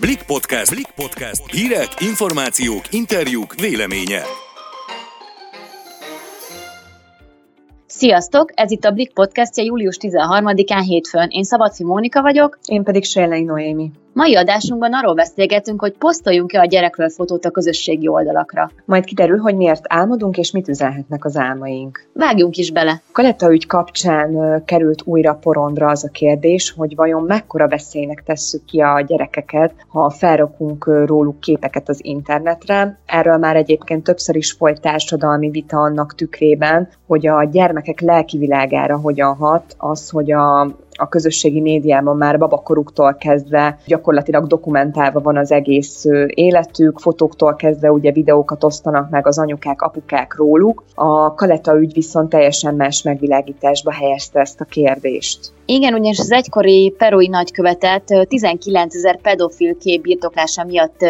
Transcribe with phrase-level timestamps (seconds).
[0.00, 0.74] Blik Podcast.
[0.74, 1.50] Blik Podcast.
[1.50, 4.22] Hírek, információk, interjúk, véleménye.
[7.86, 8.50] Sziasztok!
[8.54, 11.28] Ez itt a Blik podcastja július 13-án hétfőn.
[11.30, 12.58] Én Szabadfi Mónika vagyok.
[12.66, 13.90] Én pedig Sérlei Noémi.
[14.12, 18.70] Mai adásunkban arról beszélgetünk, hogy posztoljunk-e a gyerekről fotót a közösségi oldalakra.
[18.84, 22.08] Majd kiderül, hogy miért álmodunk és mit üzenhetnek az álmaink.
[22.12, 23.02] Vágjunk is bele.
[23.12, 28.80] Kaletta ügy kapcsán került újra porondra az a kérdés, hogy vajon mekkora veszélynek tesszük ki
[28.80, 32.98] a gyerekeket, ha felrakunk róluk képeket az internetre.
[33.06, 38.96] Erről már egyébként többször is folyt társadalmi vita annak tükrében, hogy a gyermekek lelki világára
[38.96, 45.52] hogyan hat az, hogy a a közösségi médiában már babakoruktól kezdve gyakorlatilag dokumentálva van az
[45.52, 50.84] egész életük, fotóktól kezdve ugye videókat osztanak meg az anyukák, apukák róluk.
[50.94, 55.38] A Kaleta ügy viszont teljesen más megvilágításba helyezte ezt a kérdést.
[55.64, 61.04] Igen, ugyanis az egykori perui nagykövetet 19 ezer pedofil kép birtoklása miatt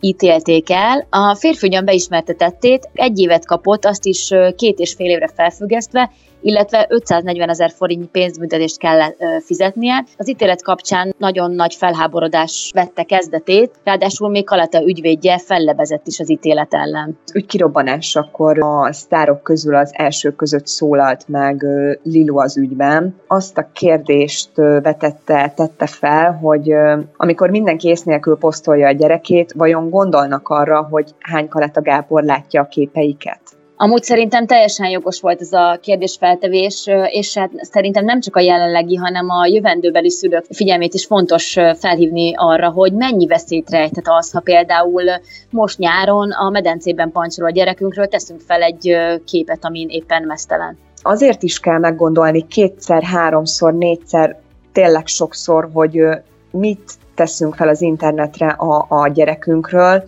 [0.00, 1.06] ítélték el.
[1.10, 6.10] A férfi ugyan beismertetettét, egy évet kapott, azt is két és fél évre felfüggesztve,
[6.42, 9.00] illetve 540 ezer forintnyi pénzbüntetést kell
[9.44, 10.04] fizetnie.
[10.16, 16.30] Az ítélet kapcsán nagyon nagy felháborodás vette kezdetét, ráadásul még Kalata ügyvédje fellebezett is az
[16.30, 17.18] ítélet ellen.
[17.34, 21.64] Ügykirobbanásakor a sztárok közül az első között szólalt meg
[22.02, 23.14] Lilu az ügyben.
[23.26, 26.72] Azt a kérdést vetette, tette fel, hogy
[27.16, 32.60] amikor mindenki ész nélkül posztolja a gyerekét, vajon gondolnak arra, hogy hány Kalata Gábor látja
[32.60, 33.40] a képeiket?
[33.82, 38.94] Amúgy szerintem teljesen jogos volt ez a kérdésfeltevés, és hát szerintem nem csak a jelenlegi,
[38.94, 44.40] hanem a jövendőbeli szülők figyelmét is fontos felhívni arra, hogy mennyi veszélyt rejthet az, ha
[44.40, 45.02] például
[45.50, 50.78] most nyáron a medencében pancsoló a gyerekünkről teszünk fel egy képet, amin éppen mesztelen.
[51.02, 54.40] Azért is kell meggondolni kétszer, háromszor, négyszer,
[54.72, 56.00] tényleg sokszor, hogy
[56.50, 60.04] mit teszünk fel az internetre a, a gyerekünkről,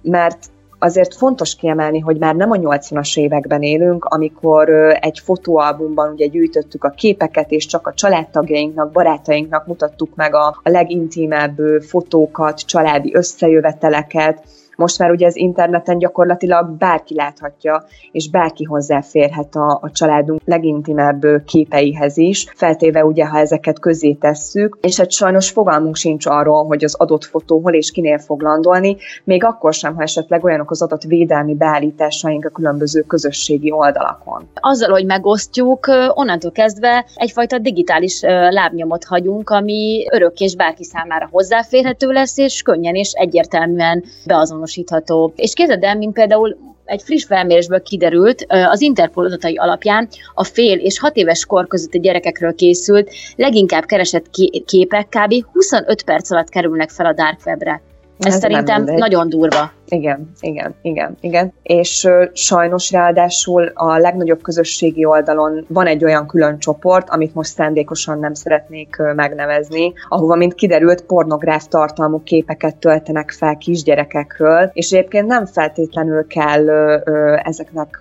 [0.00, 0.50] mert
[0.82, 6.84] azért fontos kiemelni, hogy már nem a 80-as években élünk, amikor egy fotóalbumban ugye gyűjtöttük
[6.84, 14.42] a képeket, és csak a családtagjainknak, barátainknak mutattuk meg a, a legintimebb fotókat, családi összejöveteleket,
[14.82, 21.44] most már ugye az interneten gyakorlatilag bárki láthatja, és bárki hozzáférhet a, a családunk legintimebb
[21.44, 26.84] képeihez is, feltéve ugye, ha ezeket közé tesszük, és hát sajnos fogalmunk sincs arról, hogy
[26.84, 30.82] az adott fotó hol és kinél fog landolni, még akkor sem, ha esetleg olyanok az
[30.82, 34.48] adott védelmi beállításaink a különböző közösségi oldalakon.
[34.54, 42.10] Azzal, hogy megosztjuk, onnantól kezdve egyfajta digitális lábnyomot hagyunk, ami örök és bárki számára hozzáférhető
[42.10, 45.32] lesz, és könnyen és egyértelműen beazonos azonosítható.
[45.36, 50.78] És képzeld el, mint például egy friss felmérésből kiderült, az Interpol adatai alapján a fél
[50.78, 54.30] és hat éves kor közötti gyerekekről készült leginkább keresett
[54.66, 55.34] képek kb.
[55.52, 57.82] 25 perc alatt kerülnek fel a Dark Webre.
[58.18, 59.72] Ez, Ez szerintem nagyon durva.
[59.92, 61.52] Igen, igen, igen, igen.
[61.62, 67.50] És uh, sajnos ráadásul a legnagyobb közösségi oldalon van egy olyan külön csoport, amit most
[67.52, 74.90] szándékosan nem szeretnék uh, megnevezni, ahova, mint kiderült, pornográf tartalmú képeket töltenek fel kisgyerekekről, és
[74.90, 77.98] egyébként nem feltétlenül kell uh, ezeknek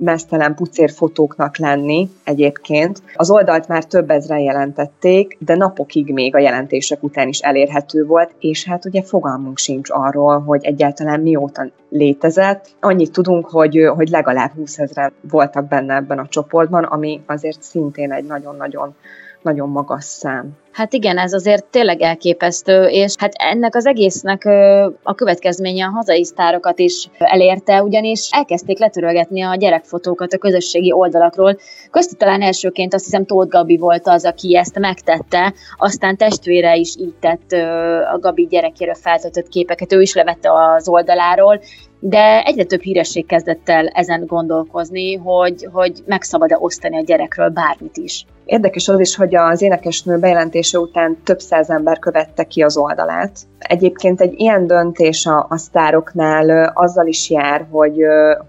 [0.00, 3.02] mesztelen pucér fotóknak lenni egyébként.
[3.14, 8.34] Az oldalt már több ezren jelentették, de napokig még a jelentések után is elérhető volt,
[8.38, 12.68] és hát ugye fogalmunk sincs arról, hogy egyáltalán mióta létezett.
[12.80, 18.12] Annyit tudunk, hogy, hogy legalább 20 ezeren voltak benne ebben a csoportban, ami azért szintén
[18.12, 18.94] egy nagyon-nagyon
[19.42, 20.56] nagyon magas szám.
[20.72, 24.44] Hát igen, ez azért tényleg elképesztő, és hát ennek az egésznek
[25.02, 31.56] a következménye a hazai sztárokat is elérte, ugyanis elkezdték letörölgetni a gyerekfotókat a közösségi oldalakról.
[31.90, 36.96] Köztük talán elsőként azt hiszem Tóth Gabi volt az, aki ezt megtette, aztán testvére is
[36.96, 37.52] így tett
[38.12, 41.60] a Gabi gyerekéről feltöltött képeket, ő is levette az oldaláról,
[42.00, 47.48] de egyre több híresség kezdett el ezen gondolkozni, hogy, hogy meg szabad-e osztani a gyerekről
[47.48, 48.24] bármit is.
[48.44, 50.18] Érdekes az is, hogy az énekesnő
[50.60, 53.38] bejelentése után több száz ember követte ki az oldalát.
[53.58, 57.96] Egyébként egy ilyen döntés a, a sztároknál azzal is jár, hogy,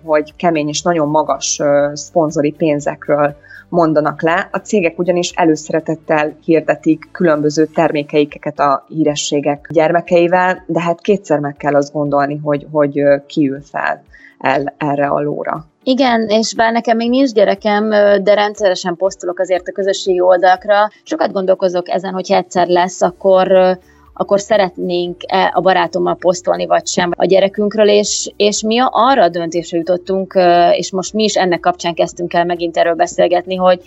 [0.04, 1.60] hogy kemény és nagyon magas
[1.94, 3.36] szponzori pénzekről
[3.69, 4.50] mondanak le.
[4.52, 11.75] A cégek ugyanis előszeretettel hirdetik különböző termékeiket a hírességek gyermekeivel, de hát kétszer meg kell
[11.75, 14.04] azt gondolni, hogy, hogy kiül fel
[14.40, 15.70] el erre a lóra.
[15.83, 17.89] Igen, és bár nekem még nincs gyerekem,
[18.24, 20.89] de rendszeresen posztolok azért a közösségi oldalakra.
[21.04, 23.78] Sokat gondolkozok ezen, hogy egyszer lesz, akkor
[24.13, 29.30] akkor szeretnénk -e a barátommal posztolni, vagy sem a gyerekünkről, és, és mi arra a
[29.30, 30.33] döntésre jutottunk,
[30.72, 33.81] és most mi is ennek kapcsán kezdtünk el megint erről beszélgetni, hogy,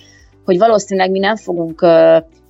[0.44, 1.87] hogy valószínűleg mi nem fogunk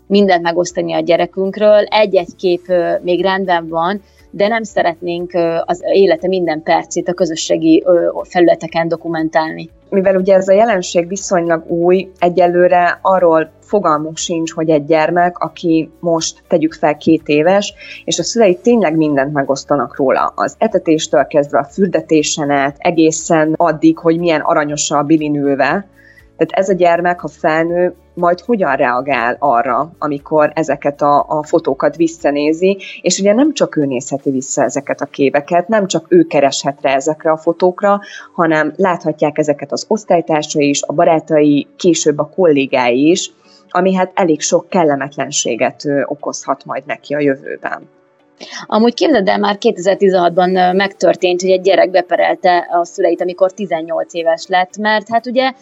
[0.06, 1.84] mindent megosztani a gyerekünkről.
[1.84, 2.72] Egy-egy kép
[3.02, 5.32] még rendben van, de nem szeretnénk
[5.64, 7.84] az élete minden percét a közösségi
[8.22, 9.70] felületeken dokumentálni.
[9.88, 15.90] Mivel ugye ez a jelenség viszonylag új, egyelőre arról fogalmunk sincs, hogy egy gyermek, aki
[16.00, 17.74] most tegyük fel két éves,
[18.04, 20.32] és a szülei tényleg mindent megosztanak róla.
[20.36, 25.86] Az etetéstől kezdve a fürdetésen át, egészen addig, hogy milyen aranyos a bilinülve,
[26.36, 31.96] tehát ez a gyermek, ha felnő, majd hogyan reagál arra, amikor ezeket a, a fotókat
[31.96, 36.78] visszanézi, és ugye nem csak ő nézheti vissza ezeket a képeket, nem csak ő kereshet
[36.80, 38.00] rá ezekre a fotókra,
[38.34, 43.30] hanem láthatják ezeket az osztálytársai is, a barátai, később a kollégái is,
[43.68, 47.88] ami hát elég sok kellemetlenséget okozhat majd neki a jövőben.
[48.66, 54.46] Amúgy képzeld el, már 2016-ban megtörtént, hogy egy gyerek beperelte a szüleit, amikor 18 éves
[54.48, 55.52] lett, mert hát ugye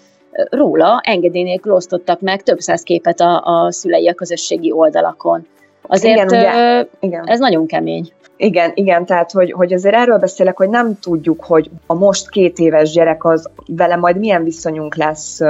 [0.50, 5.46] róla engedély nélkül osztottak meg több száz képet a, a szülei a közösségi oldalakon.
[5.92, 7.28] Azért igen, ugye, igen.
[7.28, 8.12] ez nagyon kemény.
[8.42, 12.58] Igen, igen, tehát hogy, hogy azért erről beszélek, hogy nem tudjuk, hogy a most két
[12.58, 15.40] éves gyerek az vele majd milyen viszonyunk lesz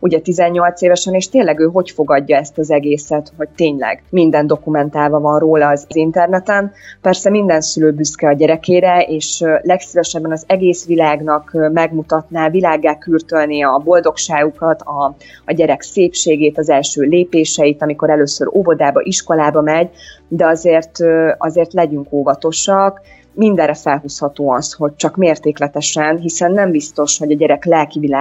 [0.00, 5.20] ugye 18 évesen, és tényleg ő hogy fogadja ezt az egészet, hogy tényleg minden dokumentálva
[5.20, 6.72] van róla az interneten.
[7.00, 13.80] Persze minden szülő büszke a gyerekére, és legszívesebben az egész világnak megmutatná, világgá kürtölni a
[13.84, 19.79] boldogságukat, a, a gyerek szépségét, az első lépéseit, amikor először óvodába, iskolába megy,
[20.28, 20.98] de azért,
[21.38, 23.00] azért legyünk óvatosak,
[23.34, 28.14] mindenre felhúzható az, hogy csak mértékletesen, hiszen nem biztos, hogy a gyerek lelki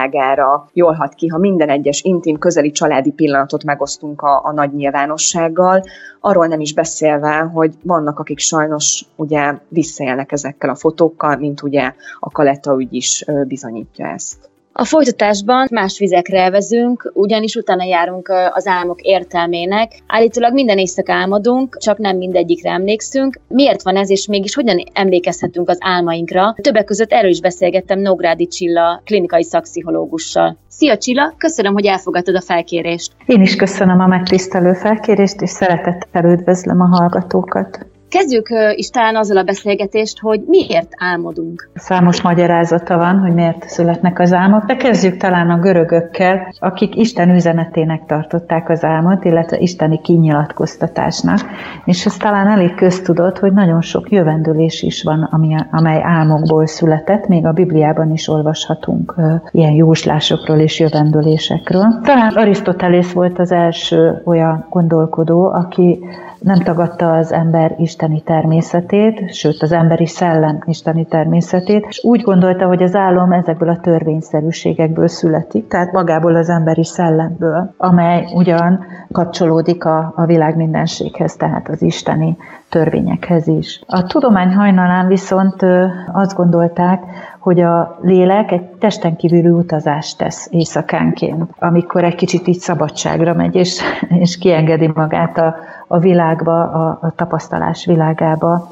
[0.73, 5.83] jól hat ki, ha minden egyes intim, közeli családi pillanatot megosztunk a, a nagy nyilvánossággal,
[6.19, 11.93] arról nem is beszélve, hogy vannak, akik sajnos ugye visszaélnek ezekkel a fotókkal, mint ugye
[12.19, 14.48] a Kaletta ügy is bizonyítja ezt.
[14.79, 19.91] A folytatásban más vizekre elvezünk, ugyanis utána járunk az álmok értelmének.
[20.07, 23.39] Állítólag minden éjszaka álmodunk, csak nem mindegyikre emlékszünk.
[23.47, 26.55] Miért van ez, és mégis hogyan emlékezhetünk az álmainkra?
[26.61, 30.57] Többek között erről is beszélgettem Nógrádi Csilla klinikai szakpszichológussal.
[30.67, 33.11] Szia Csilla, köszönöm, hogy elfogadtad a felkérést.
[33.25, 37.85] Én is köszönöm a megtisztelő felkérést, és szeretettel üdvözlöm a hallgatókat.
[38.09, 41.69] Kezdjük is talán azzal a beszélgetést, hogy miért álmodunk.
[41.75, 47.29] Számos magyarázata van, hogy miért születnek az álmok, de kezdjük talán a görögökkel, akik Isten
[47.29, 51.39] üzenetének tartották az álmot, illetve isteni kinyilatkoztatásnak.
[51.85, 57.27] És ez talán elég köztudott, hogy nagyon sok jövendőlés is van, ami, amely álmokból született,
[57.27, 59.15] még a Bibliában is olvashatunk
[59.51, 61.99] ilyen jóslásokról és jövendőlésekről.
[62.03, 65.99] Talán Arisztotelész volt az első olyan gondolkodó, aki
[66.39, 72.65] nem tagadta az ember isteni természetét, sőt az emberi szellem isteni természetét, és úgy gondolta,
[72.65, 79.85] hogy az álom ezekből a törvényszerűségekből születik, tehát magából az emberi szellemből, amely ugyan kapcsolódik
[79.85, 82.37] a, a világ mindenséghez, tehát az isteni
[82.69, 83.81] törvényekhez is.
[83.87, 85.65] A tudomány hajnalán viszont
[86.13, 87.03] azt gondolták,
[87.39, 93.55] hogy a lélek egy testen kívüli utazást tesz éjszakánként, amikor egy kicsit így szabadságra megy,
[93.55, 93.81] és,
[94.23, 95.55] és kiengedi magát a,
[95.87, 98.67] a világba, a, a tapasztalás világába,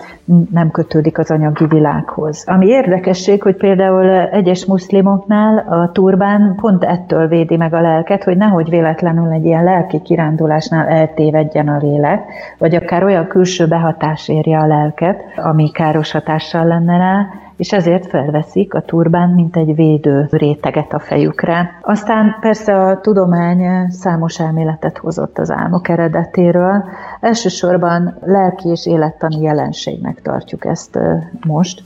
[0.51, 2.43] nem kötődik az anyagi világhoz.
[2.47, 8.37] Ami érdekesség, hogy például egyes muszlimoknál a turbán pont ettől védi meg a lelket, hogy
[8.37, 12.23] nehogy véletlenül egy ilyen lelki kirándulásnál eltévedjen a lélek,
[12.57, 17.27] vagy akár olyan külső behatás érje a lelket, ami káros hatással lenne rá,
[17.57, 21.79] és ezért felveszik a turbán, mint egy védő réteget a fejükre.
[21.81, 26.83] Aztán persze a tudomány számos elméletet hozott az álmok eredetéről.
[27.19, 30.99] Elsősorban lelki és élettani jelenségnek tartjuk ezt
[31.47, 31.83] most,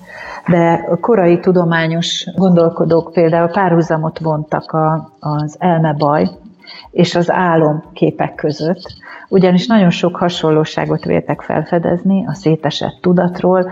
[0.48, 4.78] de a korai tudományos gondolkodók például párhuzamot vontak
[5.20, 6.30] az elmebaj
[6.92, 8.94] és az álom képek között,
[9.32, 13.72] ugyanis nagyon sok hasonlóságot véltek felfedezni a szétesett tudatról,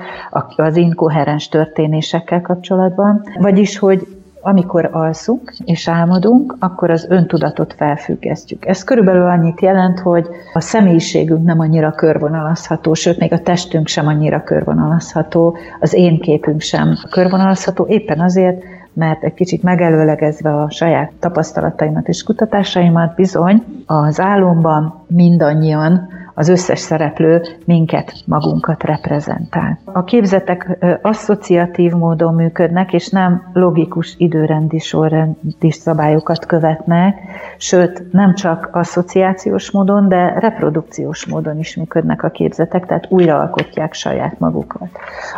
[0.55, 4.07] az inkoherens történésekkel kapcsolatban, vagyis, hogy
[4.41, 8.65] amikor alszunk és álmodunk, akkor az öntudatot felfüggesztjük.
[8.65, 14.07] Ez körülbelül annyit jelent, hogy a személyiségünk nem annyira körvonalazható, sőt, még a testünk sem
[14.07, 18.63] annyira körvonalazható, az én képünk sem körvonalazható, éppen azért,
[18.93, 26.79] mert egy kicsit megelőlegezve a saját tapasztalataimat és kutatásaimat bizony az álomban mindannyian az összes
[26.79, 29.79] szereplő minket, magunkat reprezentál.
[29.85, 37.17] A képzetek asszociatív módon működnek, és nem logikus időrendi sorrendi szabályokat követnek,
[37.57, 44.39] sőt, nem csak asszociációs módon, de reprodukciós módon is működnek a képzetek, tehát újraalkotják saját
[44.39, 44.89] magukat.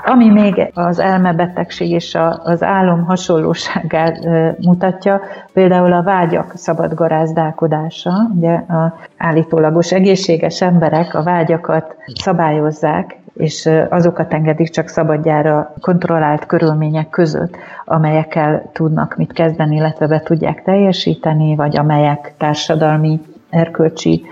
[0.05, 4.19] Ami még az elmebetegség és az álom hasonlóságát
[4.59, 5.21] mutatja,
[5.53, 14.33] például a vágyak szabad garázdálkodása, ugye a állítólagos egészséges emberek a vágyakat szabályozzák, és azokat
[14.33, 21.77] engedik csak szabadjára kontrollált körülmények között, amelyekkel tudnak mit kezdeni, illetve be tudják teljesíteni, vagy
[21.77, 23.19] amelyek társadalmi,
[23.49, 24.23] erkölcsi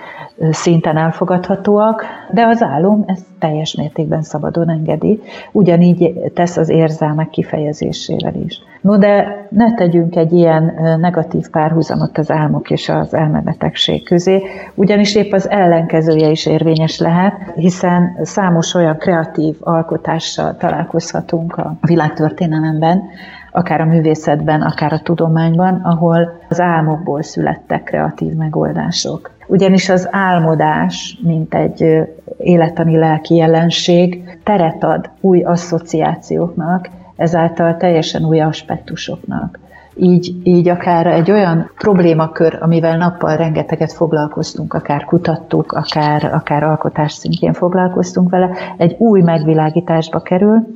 [0.51, 8.35] szinten elfogadhatóak, de az álom ezt teljes mértékben szabadon engedi, ugyanígy tesz az érzelmek kifejezésével
[8.35, 8.61] is.
[8.81, 14.43] No de ne tegyünk egy ilyen negatív párhuzamot az álmok és az elmebetegség közé,
[14.75, 23.03] ugyanis épp az ellenkezője is érvényes lehet, hiszen számos olyan kreatív alkotással találkozhatunk a világtörténelemben,
[23.51, 29.31] akár a művészetben, akár a tudományban, ahol az álmokból születtek kreatív megoldások.
[29.47, 32.07] Ugyanis az álmodás, mint egy
[32.37, 39.59] élettani lelki jelenség, teret ad új asszociációknak, ezáltal teljesen új aspektusoknak.
[39.95, 47.11] Így, így akár egy olyan problémakör, amivel nappal rengeteget foglalkoztunk, akár kutattuk, akár, akár alkotás
[47.11, 50.67] szintjén foglalkoztunk vele, egy új megvilágításba kerül,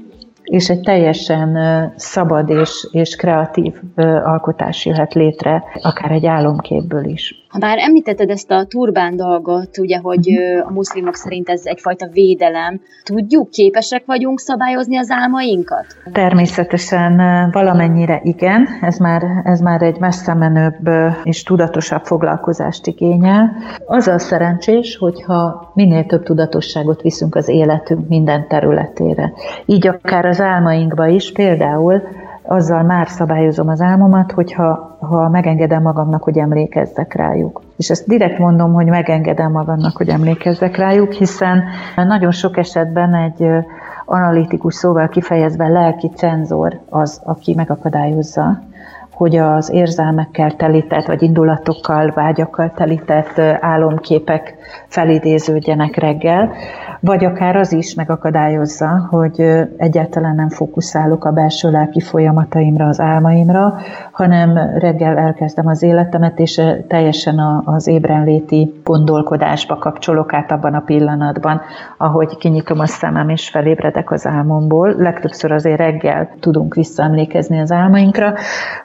[0.44, 1.58] és egy teljesen
[1.96, 3.74] szabad és, és kreatív
[4.24, 7.43] alkotás jöhet létre, akár egy álomképből is.
[7.54, 10.68] Ha már említetted ezt a turbán dolgot, ugye, hogy uh-huh.
[10.68, 15.86] a muszlimok szerint ez egyfajta védelem, tudjuk, képesek vagyunk szabályozni az álmainkat?
[16.12, 20.90] Természetesen valamennyire igen, ez már, ez már egy messze menőbb
[21.24, 23.52] és tudatosabb foglalkozást igényel.
[23.86, 29.34] Az a szerencsés, hogyha minél több tudatosságot viszünk az életünk minden területére.
[29.66, 32.02] Így akár az álmainkba is, például
[32.44, 37.62] azzal már szabályozom az álmomat, hogyha ha megengedem magamnak, hogy emlékezzek rájuk.
[37.78, 41.64] És ezt direkt mondom, hogy megengedem magamnak, hogy emlékezzek rájuk, hiszen
[41.96, 43.48] nagyon sok esetben egy
[44.06, 48.62] analitikus szóval kifejezve lelki cenzor az, aki megakadályozza,
[49.14, 54.56] hogy az érzelmekkel telített, vagy indulatokkal, vágyakkal telített álomképek
[54.88, 56.52] felidéződjenek reggel,
[57.00, 59.42] vagy akár az is megakadályozza, hogy
[59.78, 63.76] egyáltalán nem fókuszálok a belső lelki folyamataimra, az álmaimra,
[64.12, 71.62] hanem reggel elkezdem az életemet, és teljesen az ébrenléti gondolkodásba kapcsolok át abban a pillanatban,
[71.98, 74.96] ahogy kinyitom a szemem és felébredek az álmomból.
[74.98, 78.34] Legtöbbször azért reggel tudunk visszaemlékezni az álmainkra,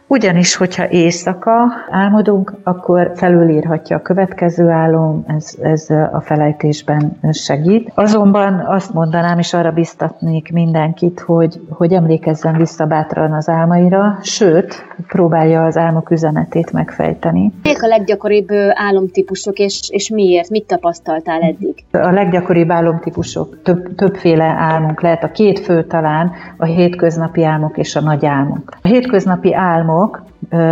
[0.09, 1.55] ugyanis, hogyha éjszaka
[1.91, 7.93] álmodunk, akkor felülírhatja a következő álom, ez, ez a felejtésben segít.
[7.95, 14.87] Azonban azt mondanám, és arra biztatnék mindenkit, hogy, hogy emlékezzen vissza bátran az álmaira, sőt,
[15.07, 17.53] próbálja az álmok üzenetét megfejteni.
[17.62, 20.50] Melyek a leggyakoribb álomtípusok, és, és miért?
[20.50, 21.85] Mit tapasztaltál eddig?
[21.93, 25.25] A leggyakoribb álomtípusok, több, többféle álmunk lehet.
[25.25, 28.77] A két fő talán a hétköznapi álmok és a nagy álmok.
[28.83, 29.98] A hétköznapi álmok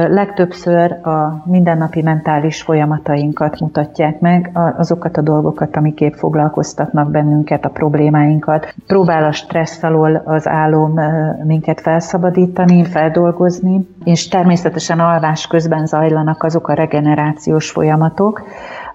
[0.09, 7.69] legtöbbször a mindennapi mentális folyamatainkat mutatják meg, azokat a dolgokat, amik épp foglalkoztatnak bennünket, a
[7.69, 8.75] problémáinkat.
[8.87, 11.01] Próbál a stressz alól az álom
[11.45, 18.43] minket felszabadítani, feldolgozni, és természetesen alvás közben zajlanak azok a regenerációs folyamatok,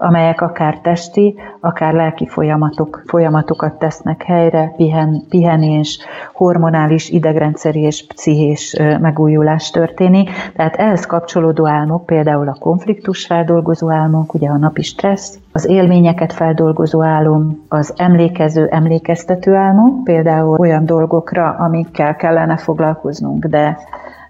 [0.02, 6.00] amelyek akár testi, akár lelki folyamatok, folyamatokat tesznek helyre, pihen, pihenés,
[6.34, 10.30] hormonális, idegrendszeri és pszichés megújulás történik.
[10.56, 16.34] Tehát ehhez kapcsolódó álmok, például a konfliktus feldolgozó álmok, ugye a napi stressz, az élményeket
[16.34, 23.78] feldolgozó álom, az emlékező, emlékeztető álmok, például olyan dolgokra, amikkel kellene foglalkoznunk, de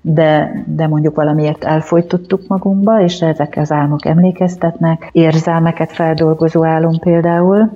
[0.02, 5.10] de, de mondjuk valamiért elfolytottuk magunkba, és ezek az álmok emlékeztetnek.
[5.12, 7.72] Érzelmeket feldolgozó álom például,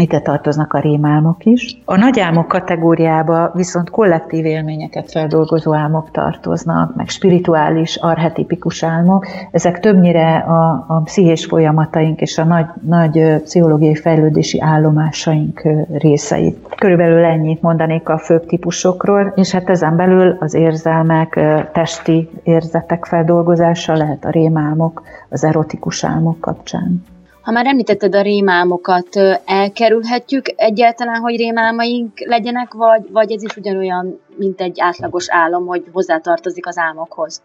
[0.00, 1.82] ide tartoznak a rémálmok is.
[1.84, 9.26] A nagy álmok kategóriába viszont kollektív élményeket feldolgozó álmok tartoznak, meg spirituális, arhetipikus álmok.
[9.50, 16.56] Ezek többnyire a, a pszichés folyamataink és a nagy, nagy pszichológiai fejlődési állomásaink részei.
[16.76, 21.40] Körülbelül ennyit mondanék a főbb típusokról, és hát ezen belül az érzelmek,
[21.72, 27.02] testi érzetek feldolgozása lehet a rémálmok, az erotikus álmok kapcsán.
[27.50, 29.08] Ha már említetted a rémálmokat,
[29.44, 35.84] elkerülhetjük egyáltalán, hogy rémálmaink legyenek, vagy, vagy ez is ugyanolyan, mint egy átlagos álom, hogy
[35.92, 37.42] hozzátartozik az álmokhoz?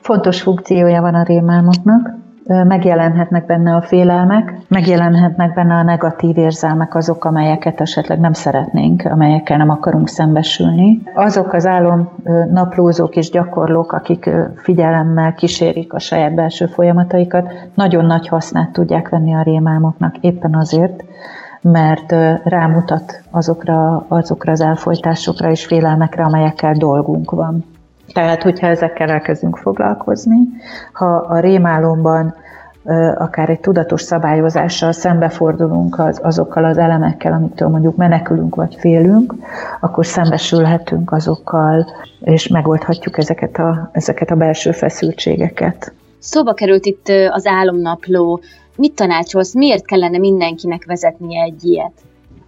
[0.00, 2.14] Fontos funkciója van a rémálmoknak,
[2.48, 9.56] megjelenhetnek benne a félelmek, megjelenhetnek benne a negatív érzelmek, azok, amelyeket esetleg nem szeretnénk, amelyekkel
[9.56, 11.02] nem akarunk szembesülni.
[11.14, 12.08] Azok az álom
[12.52, 19.34] naplózók és gyakorlók, akik figyelemmel kísérik a saját belső folyamataikat, nagyon nagy hasznát tudják venni
[19.34, 21.04] a rémálmoknak, éppen azért,
[21.60, 22.14] mert
[22.44, 27.64] rámutat azokra, azokra az elfolytásokra és félelmekre, amelyekkel dolgunk van.
[28.12, 30.38] Tehát, hogyha ezekkel elkezdünk foglalkozni,
[30.92, 32.34] ha a rémálomban
[33.14, 39.34] akár egy tudatos szabályozással szembefordulunk az, azokkal az elemekkel, amiktől mondjuk menekülünk vagy félünk,
[39.80, 41.86] akkor szembesülhetünk azokkal,
[42.20, 45.92] és megoldhatjuk ezeket a, ezeket a belső feszültségeket.
[46.18, 48.40] Szóba került itt az álomnapló.
[48.76, 51.92] Mit tanácsolsz, miért kellene mindenkinek vezetnie egy ilyet?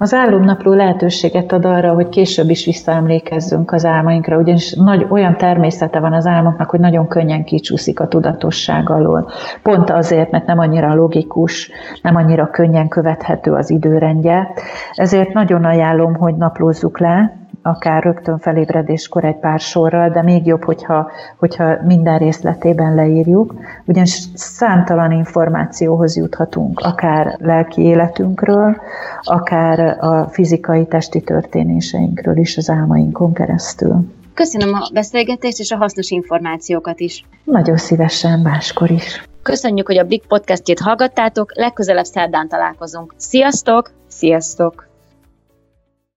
[0.03, 6.01] Az álomnapló lehetőséget ad arra, hogy később is visszaemlékezzünk az álmainkra, ugyanis nagy, olyan természete
[6.01, 9.31] van az álmoknak, hogy nagyon könnyen kicsúszik a tudatosság alól.
[9.63, 11.71] Pont azért, mert nem annyira logikus,
[12.03, 14.53] nem annyira könnyen követhető az időrendje.
[14.93, 20.65] Ezért nagyon ajánlom, hogy naplózzuk le, akár rögtön felébredéskor egy pár sorral, de még jobb,
[20.65, 28.77] hogyha, hogyha minden részletében leírjuk, ugyanis számtalan információhoz juthatunk, akár lelki életünkről,
[29.23, 34.05] akár a fizikai testi történéseinkről is az álmainkon keresztül.
[34.35, 37.25] Köszönöm a beszélgetést és a hasznos információkat is.
[37.45, 39.29] Nagyon szívesen, máskor is.
[39.43, 43.15] Köszönjük, hogy a Big Podcastjét hallgattátok, legközelebb szerdán találkozunk.
[43.17, 43.91] Sziasztok!
[44.09, 44.90] Sziasztok!